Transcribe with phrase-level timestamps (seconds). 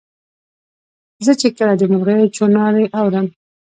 [1.25, 3.27] زه چي کله د مرغیو چوڼاری اورم